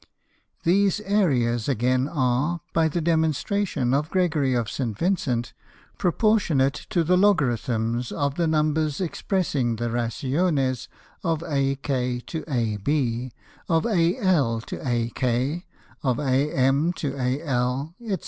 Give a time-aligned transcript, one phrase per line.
[0.63, 4.97] These Area's again are, by the Demonstration of Gregory of St.
[4.97, 5.53] Vincent,
[5.99, 10.87] proportionate to the Logarithms of the Numbers expressing the Rationes
[11.23, 13.31] of AK to AB,
[13.69, 15.65] of AL to AK,
[16.01, 17.15] of AM to
[17.45, 18.17] AL, &c.